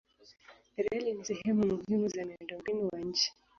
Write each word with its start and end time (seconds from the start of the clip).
Reli 0.83 1.13
ni 1.13 1.25
sehemu 1.25 1.65
muhimu 1.67 2.07
za 2.07 2.25
miundombinu 2.25 2.89
wa 2.93 2.99
nchi. 2.99 3.33